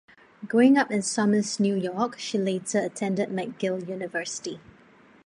Growing 0.47 0.79
up 0.79 0.89
in 0.89 1.03
Somers, 1.03 1.59
New 1.59 1.75
York, 1.75 2.15
she 2.17 2.35
later 2.39 2.79
attended 2.79 3.29
McGill 3.29 3.87
University. 3.87 4.59